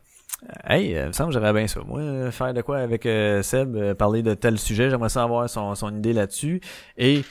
[0.65, 1.81] Hey, euh, il me semble que j'aimerais bien ça.
[1.87, 5.75] Moi, euh, faire de quoi avec euh, Seb, parler de tel sujet, j'aimerais savoir son,
[5.75, 6.61] son idée là-dessus.
[6.99, 7.25] Et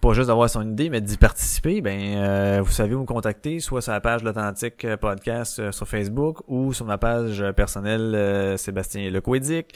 [0.00, 3.92] pas juste d'avoir son idée, mais d'y participer, ben vous savez me contacter, soit sur
[3.92, 9.74] la page l'Authentique Podcast sur Facebook ou sur ma page personnelle Sébastien Lecoédic.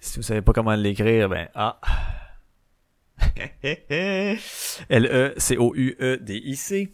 [0.00, 1.78] Si vous savez pas comment l'écrire, ben ah.
[4.88, 6.92] L-E-C-O-U-E-D-I-C.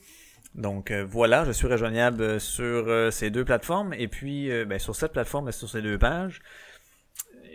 [0.55, 4.79] Donc euh, voilà, je suis rejoignable euh, sur euh, ces deux plateformes et puis ben,
[4.79, 6.41] sur cette plateforme et sur ces deux pages.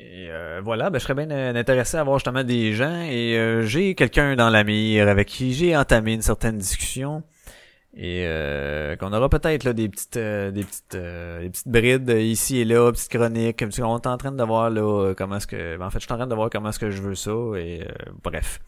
[0.01, 0.29] Et
[0.63, 4.49] voilà, ben, je serais bien intéressé à voir justement des gens et j'ai quelqu'un dans
[4.49, 7.21] la mire avec qui j'ai entamé une certaine discussion
[7.97, 8.25] et
[8.97, 13.11] qu'on aura peut-être là des petites des petites des petites brides ici et là, petites
[13.11, 13.61] chroniques.
[13.81, 16.13] On est en train de voir là comment est-ce que ben, en fait je suis
[16.13, 17.85] en train de voir comment est-ce que je veux ça et
[18.23, 18.61] bref.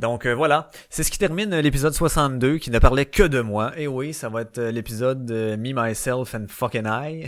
[0.00, 3.72] Donc euh, voilà, c'est ce qui termine l'épisode 62 qui ne parlait que de moi.
[3.76, 7.26] Et oui, ça va être euh, l'épisode de Me, Myself and Fucking I.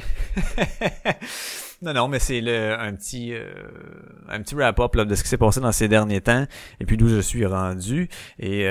[1.83, 3.53] non, non, mais c'est le un petit euh,
[4.31, 6.47] un petit wrap-up de ce qui s'est passé dans ces derniers temps
[6.81, 8.09] et puis d'où je suis rendu
[8.39, 8.67] et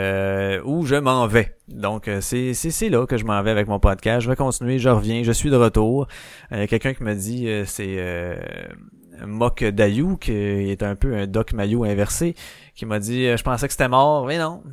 [0.65, 1.55] où je m'en vais.
[1.67, 4.21] Donc c'est c'est là que je m'en vais avec mon podcast.
[4.21, 6.07] Je vais continuer, je reviens, je suis de retour.
[6.49, 7.97] Quelqu'un qui me dit c'est
[9.25, 12.35] Mock Dayou, qui est un peu un Doc Mayo inversé,
[12.75, 14.63] qui m'a dit euh, je pensais que c'était mort, mais non.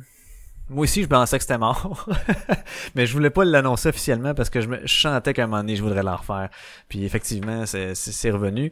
[0.69, 2.07] Moi aussi, je pensais que c'était mort.
[2.95, 5.75] mais je voulais pas l'annoncer officiellement parce que je, me, chantais qu'à un moment donné,
[5.75, 6.49] je voudrais la refaire.
[6.87, 8.71] Puis effectivement, c'est revenu.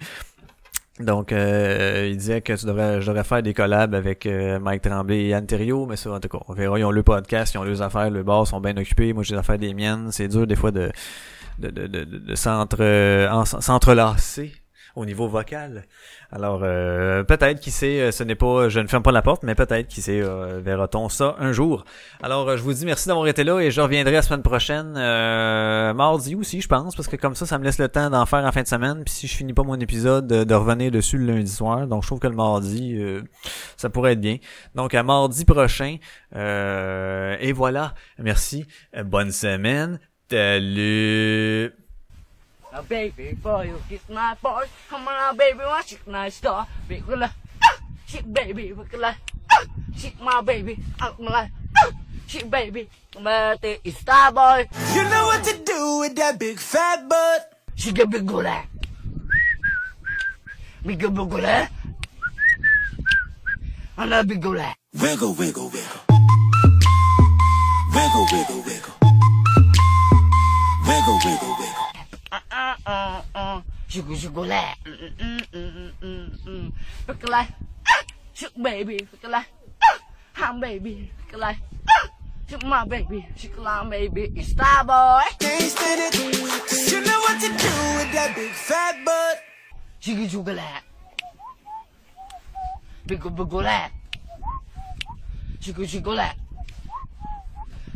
[1.00, 4.82] Donc, euh, il disait que tu devrais, je devrais faire des collabs avec euh, Mike
[4.82, 5.46] Tremblay et Anne
[5.88, 6.80] mais ça, en tout cas, on verra.
[6.80, 9.14] Ils ont le podcast, ils ont leurs affaires, le bar sont bien occupés.
[9.14, 10.12] Moi, j'ai les affaires des miennes.
[10.12, 10.92] C'est dur, des fois, de,
[11.60, 14.52] de, de, de, de s'entrelacer
[14.98, 15.84] au niveau vocal.
[16.32, 19.44] Alors euh, peut-être qui sait, euh, ce n'est pas, je ne ferme pas la porte,
[19.44, 21.86] mais peut-être qui sait, euh, verra-t-on ça un jour.
[22.22, 24.94] Alors euh, je vous dis merci d'avoir été là et je reviendrai la semaine prochaine,
[25.94, 28.44] mardi aussi je pense, parce que comme ça, ça me laisse le temps d'en faire
[28.44, 29.04] en fin de semaine.
[29.06, 31.86] Puis si je finis pas mon épisode, de revenir dessus le lundi soir.
[31.86, 33.00] Donc je trouve que le mardi,
[33.78, 34.38] ça pourrait être bien.
[34.74, 35.98] Donc à mardi prochain.
[36.34, 38.66] et voilà, merci,
[39.06, 41.87] bonne semaine, salut.
[42.78, 44.66] A baby for you kiss my boy.
[44.88, 46.68] Come on, baby, watch it nice star.
[46.88, 47.34] Big ah,
[48.06, 48.72] shit, baby,
[49.04, 49.66] ah,
[49.98, 51.52] shit, my baby, out my life.
[52.28, 52.88] Shit, baby,
[53.20, 54.70] but is star boy.
[54.94, 57.52] You know what to do with that big fat butt.
[57.74, 58.68] She get big good at.
[60.86, 61.72] Big at.
[63.98, 64.62] I love big good
[64.94, 66.02] Wiggle, Wiggle, wiggle, wiggle.
[67.96, 68.94] Wiggle, wiggle, wiggle.
[70.86, 71.57] Wiggle,
[72.88, 76.72] 嗯嗯，咻过咻过来，嗯嗯嗯嗯嗯，
[77.06, 77.48] 不过来，
[78.34, 79.46] 咻 baby，不过来，
[80.34, 81.58] 哈 baby，不过来。
[82.50, 85.22] Shoot my baby, she climb baby, it's star boy.
[85.38, 89.44] Can't stand it, cause you know what to do with that big fat butt.
[90.00, 90.82] Jiggy jugalat.
[93.06, 93.92] Bigger bugalat.
[95.60, 96.38] Jiggy jugalat.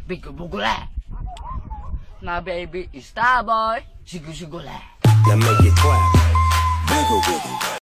[0.05, 0.89] Bigger bugalat.
[2.23, 3.83] My baby is star boy.
[4.05, 6.89] Jiggle, jiggle, Now make it clap.
[6.89, 7.80] Wiggle, wiggle.